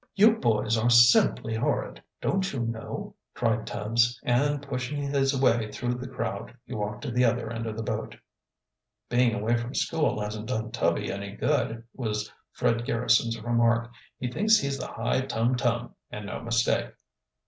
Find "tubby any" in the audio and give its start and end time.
10.71-11.35